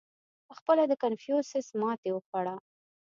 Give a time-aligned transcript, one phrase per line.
[0.47, 2.55] •پهخپله کنفوسیوس ماتې وخوړه.